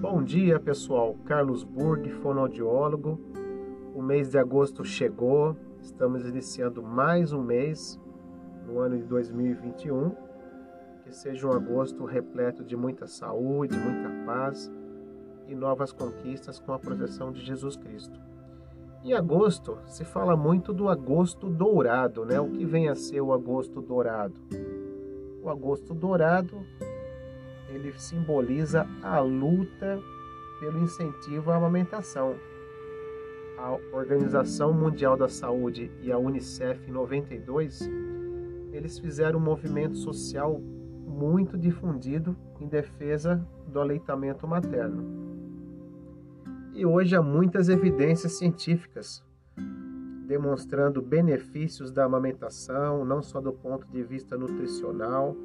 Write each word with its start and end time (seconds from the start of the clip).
Bom 0.00 0.22
dia, 0.22 0.60
pessoal. 0.60 1.16
Carlos 1.24 1.64
Burg, 1.64 2.10
fonoaudiólogo. 2.10 3.18
O 3.94 4.02
mês 4.02 4.28
de 4.28 4.36
agosto 4.36 4.84
chegou. 4.84 5.56
Estamos 5.80 6.26
iniciando 6.26 6.82
mais 6.82 7.32
um 7.32 7.42
mês 7.42 7.98
no 8.66 8.78
ano 8.78 8.98
de 8.98 9.04
2021. 9.04 10.10
Que 11.02 11.16
seja 11.16 11.48
um 11.48 11.52
agosto 11.52 12.04
repleto 12.04 12.62
de 12.62 12.76
muita 12.76 13.06
saúde, 13.06 13.74
muita 13.74 14.26
paz 14.26 14.70
e 15.48 15.54
novas 15.54 15.92
conquistas 15.92 16.60
com 16.60 16.74
a 16.74 16.78
proteção 16.78 17.32
de 17.32 17.40
Jesus 17.40 17.74
Cristo. 17.74 18.20
Em 19.02 19.14
agosto 19.14 19.78
se 19.86 20.04
fala 20.04 20.36
muito 20.36 20.74
do 20.74 20.90
agosto 20.90 21.48
dourado, 21.48 22.26
né? 22.26 22.38
O 22.38 22.50
que 22.50 22.66
vem 22.66 22.88
a 22.90 22.94
ser 22.94 23.22
o 23.22 23.32
agosto 23.32 23.80
dourado? 23.80 24.34
O 25.42 25.48
agosto 25.48 25.94
dourado 25.94 26.60
ele 27.68 27.92
simboliza 27.98 28.86
a 29.02 29.18
luta 29.20 30.00
pelo 30.60 30.78
incentivo 30.78 31.50
à 31.50 31.56
amamentação. 31.56 32.34
A 33.58 33.78
Organização 33.92 34.72
Mundial 34.72 35.16
da 35.16 35.28
Saúde 35.28 35.90
e 36.02 36.12
a 36.12 36.18
UNICEF 36.18 36.88
em 36.88 36.92
92, 36.92 37.88
eles 38.72 38.98
fizeram 38.98 39.38
um 39.38 39.42
movimento 39.42 39.96
social 39.96 40.60
muito 40.60 41.56
difundido 41.56 42.36
em 42.60 42.66
defesa 42.66 43.46
do 43.66 43.80
aleitamento 43.80 44.46
materno. 44.46 45.04
E 46.74 46.84
hoje 46.84 47.16
há 47.16 47.22
muitas 47.22 47.70
evidências 47.70 48.32
científicas 48.32 49.24
demonstrando 50.26 51.00
benefícios 51.00 51.92
da 51.92 52.04
amamentação, 52.04 53.04
não 53.04 53.22
só 53.22 53.40
do 53.40 53.52
ponto 53.52 53.86
de 53.86 54.02
vista 54.02 54.36
nutricional, 54.36 55.36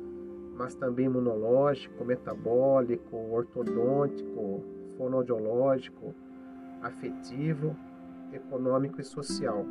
mas 0.56 0.76
também 0.76 1.06
imunológico, 1.06 2.04
metabólico, 2.06 3.16
ortodôntico, 3.16 4.64
fonoaudiológico, 4.98 6.14
afetivo, 6.82 7.76
econômico 8.32 9.00
e 9.00 9.04
social. 9.04 9.66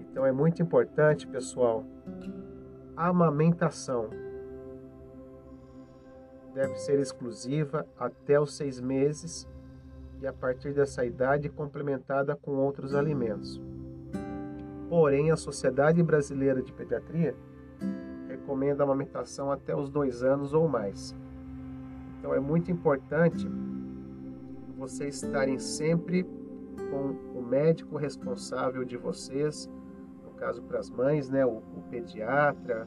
Então 0.00 0.24
é 0.24 0.32
muito 0.32 0.62
importante, 0.62 1.26
pessoal, 1.26 1.84
a 2.96 3.08
amamentação 3.08 4.08
deve 6.54 6.76
ser 6.76 6.98
exclusiva 6.98 7.86
até 7.98 8.40
os 8.40 8.56
seis 8.56 8.80
meses 8.80 9.46
e 10.22 10.26
a 10.26 10.32
partir 10.32 10.72
dessa 10.72 11.04
idade 11.04 11.50
complementada 11.50 12.34
com 12.34 12.52
outros 12.52 12.94
alimentos. 12.94 13.60
Porém, 14.88 15.30
a 15.30 15.36
Sociedade 15.36 16.02
Brasileira 16.02 16.62
de 16.62 16.72
Pediatria 16.72 17.34
recomenda 18.46 18.84
a 18.84 18.86
amamentação 18.86 19.50
até 19.50 19.74
os 19.74 19.90
dois 19.90 20.22
anos 20.22 20.54
ou 20.54 20.68
mais. 20.68 21.16
Então 22.18 22.32
é 22.32 22.38
muito 22.38 22.70
importante 22.70 23.50
vocês 24.78 25.20
estarem 25.20 25.58
sempre 25.58 26.22
com 26.90 27.16
o 27.36 27.42
médico 27.42 27.96
responsável 27.96 28.84
de 28.84 28.96
vocês, 28.96 29.68
no 30.24 30.30
caso 30.32 30.62
para 30.62 30.78
as 30.78 30.88
mães, 30.88 31.28
né, 31.28 31.44
o, 31.44 31.56
o 31.56 31.82
pediatra, 31.90 32.86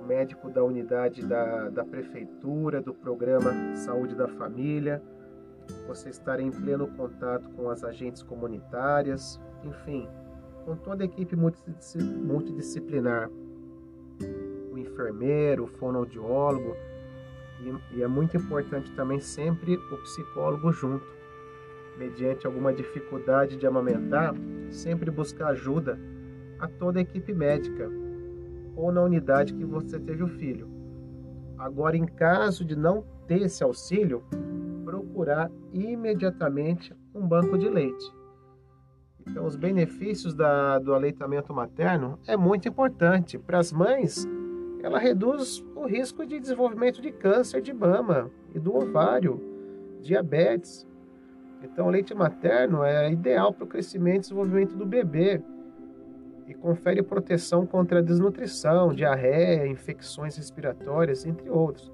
o 0.00 0.04
médico 0.04 0.48
da 0.48 0.64
unidade 0.64 1.22
da, 1.22 1.68
da 1.68 1.84
prefeitura, 1.84 2.80
do 2.80 2.94
programa 2.94 3.74
Saúde 3.74 4.14
da 4.14 4.26
Família, 4.26 5.02
vocês 5.86 6.16
estarem 6.16 6.48
em 6.48 6.50
pleno 6.50 6.88
contato 6.88 7.50
com 7.50 7.68
as 7.68 7.84
agentes 7.84 8.22
comunitárias, 8.22 9.38
enfim, 9.62 10.08
com 10.64 10.76
toda 10.76 11.04
a 11.04 11.06
equipe 11.06 11.36
multidisciplinar 11.36 13.28
enfermeiro, 14.82 15.66
fonoaudiólogo. 15.66 16.76
E, 17.60 17.96
e 17.98 18.02
é 18.02 18.06
muito 18.06 18.36
importante 18.36 18.90
também 18.92 19.20
sempre 19.20 19.76
o 19.76 19.96
psicólogo 19.98 20.72
junto. 20.72 21.06
Mediante 21.98 22.46
alguma 22.46 22.72
dificuldade 22.72 23.56
de 23.56 23.66
amamentar, 23.66 24.34
sempre 24.70 25.10
buscar 25.10 25.48
ajuda 25.48 25.98
a 26.58 26.66
toda 26.66 26.98
a 26.98 27.02
equipe 27.02 27.32
médica 27.32 27.90
ou 28.76 28.90
na 28.90 29.02
unidade 29.02 29.52
que 29.54 29.64
você 29.64 29.98
teve 29.98 30.22
o 30.22 30.28
filho. 30.28 30.68
Agora, 31.58 31.96
em 31.96 32.06
caso 32.06 32.64
de 32.64 32.74
não 32.74 33.04
ter 33.26 33.42
esse 33.42 33.62
auxílio, 33.62 34.22
procurar 34.84 35.50
imediatamente 35.72 36.94
um 37.14 37.26
banco 37.26 37.56
de 37.58 37.68
leite. 37.68 38.22
Então, 39.28 39.46
os 39.46 39.56
benefícios 39.56 40.34
da, 40.34 40.78
do 40.78 40.92
aleitamento 40.92 41.54
materno 41.54 42.18
é 42.26 42.36
muito 42.36 42.68
importante 42.68 43.38
para 43.38 43.58
as 43.58 43.72
mães 43.72 44.26
ela 44.82 44.98
reduz 44.98 45.64
o 45.76 45.86
risco 45.86 46.26
de 46.26 46.40
desenvolvimento 46.40 47.00
de 47.00 47.12
câncer 47.12 47.62
de 47.62 47.72
mama 47.72 48.30
e 48.54 48.58
do 48.58 48.74
ovário, 48.74 49.40
diabetes. 50.00 50.86
Então, 51.62 51.86
o 51.86 51.90
leite 51.90 52.12
materno 52.14 52.82
é 52.82 53.10
ideal 53.10 53.52
para 53.52 53.64
o 53.64 53.68
crescimento 53.68 54.16
e 54.16 54.20
desenvolvimento 54.20 54.76
do 54.76 54.84
bebê 54.84 55.40
e 56.48 56.54
confere 56.54 57.02
proteção 57.02 57.64
contra 57.64 58.00
a 58.00 58.02
desnutrição, 58.02 58.92
diarreia, 58.92 59.66
infecções 59.68 60.36
respiratórias, 60.36 61.24
entre 61.24 61.48
outros, 61.48 61.92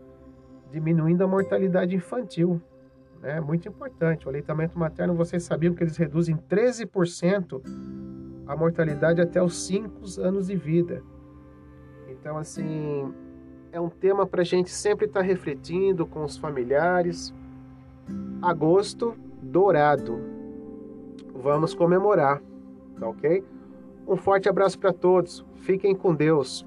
diminuindo 0.73 1.23
a 1.23 1.29
mortalidade 1.29 1.95
infantil. 1.95 2.61
É 3.23 3.41
muito 3.41 3.69
importante. 3.69 4.27
O 4.27 4.31
aleitamento 4.31 4.79
materno, 4.79 5.15
vocês 5.15 5.43
sabiam 5.43 5.75
que 5.75 5.83
eles 5.83 5.97
reduzem 5.97 6.37
13% 6.37 7.61
a 8.47 8.57
mortalidade 8.57 9.21
até 9.21 9.43
os 9.43 9.67
5 9.67 10.21
anos 10.21 10.47
de 10.47 10.57
vida. 10.57 11.03
Então, 12.29 12.37
assim, 12.37 13.11
é 13.73 13.81
um 13.81 13.89
tema 13.89 14.27
para 14.27 14.43
a 14.43 14.45
gente 14.45 14.69
sempre 14.69 15.07
estar 15.07 15.21
tá 15.21 15.27
refletindo 15.27 16.05
com 16.07 16.23
os 16.23 16.37
familiares. 16.37 17.33
Agosto 18.43 19.17
dourado. 19.41 20.21
Vamos 21.35 21.73
comemorar, 21.73 22.43
tá 23.01 23.09
ok? 23.09 23.43
Um 24.07 24.15
forte 24.15 24.47
abraço 24.47 24.79
para 24.79 24.93
todos. 24.93 25.43
Fiquem 25.55 25.95
com 25.95 26.15
Deus. 26.15 26.67